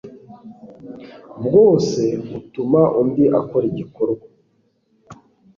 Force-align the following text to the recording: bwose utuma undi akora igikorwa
bwose 1.45 2.01
utuma 2.39 2.81
undi 3.01 3.23
akora 3.39 3.65
igikorwa 3.71 4.27